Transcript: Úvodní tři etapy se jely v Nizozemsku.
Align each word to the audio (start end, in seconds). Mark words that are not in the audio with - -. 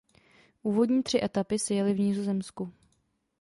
Úvodní 0.63 1.03
tři 1.03 1.19
etapy 1.23 1.59
se 1.59 1.73
jely 1.73 1.93
v 1.93 1.99
Nizozemsku. 1.99 2.73